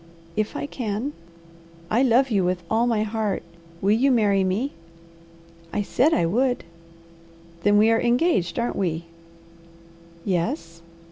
[0.35, 1.13] "If I can."
[1.91, 3.43] "I love you with all my heart.
[3.83, 4.71] Will you marry me?"
[5.71, 6.63] "I said I would."
[7.61, 9.05] "Then we are engaged, aren't we?"
[10.25, 10.81] "Yes."